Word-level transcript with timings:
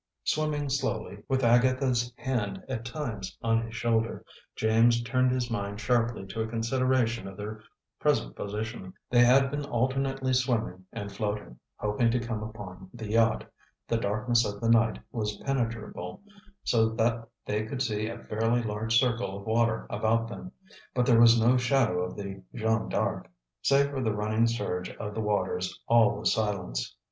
Swimming 0.23 0.67
slowly, 0.67 1.19
with 1.29 1.43
Agatha's 1.43 2.11
hand 2.17 2.63
at 2.67 2.85
times 2.85 3.37
on 3.43 3.61
his 3.61 3.75
shoulder, 3.75 4.25
James 4.55 5.03
turned 5.03 5.29
his 5.31 5.51
mind 5.51 5.79
sharply 5.79 6.25
to 6.25 6.41
a 6.41 6.47
consideration 6.47 7.27
of 7.27 7.37
their 7.37 7.61
present 7.99 8.35
position. 8.35 8.95
They 9.11 9.23
had 9.23 9.51
been 9.51 9.63
alternately 9.63 10.33
swimming 10.33 10.87
and 10.91 11.11
floating, 11.11 11.59
hoping 11.75 12.09
to 12.09 12.19
come 12.19 12.41
upon 12.41 12.89
the 12.91 13.11
yacht. 13.11 13.43
The 13.87 13.97
darkness 13.97 14.43
of 14.43 14.59
the 14.59 14.69
night 14.71 14.97
was 15.11 15.37
penetrable, 15.45 16.23
so 16.63 16.89
that 16.95 17.27
they 17.45 17.67
could 17.67 17.83
see 17.83 18.07
a 18.07 18.17
fairly 18.23 18.63
large 18.63 18.97
circle 18.97 19.37
of 19.37 19.45
water 19.45 19.85
about 19.91 20.27
them, 20.27 20.51
but 20.95 21.05
there 21.05 21.19
was 21.21 21.39
no 21.39 21.57
shadow 21.57 22.01
of 22.01 22.15
the 22.15 22.41
Jeanne 22.55 22.89
D'Arc. 22.89 23.29
Save 23.61 23.91
for 23.91 24.01
the 24.01 24.15
running 24.15 24.47
surge 24.47 24.89
of 24.95 25.13
the 25.13 25.21
waters, 25.21 25.79
all 25.87 26.15
was 26.15 26.33
silence. 26.33 26.95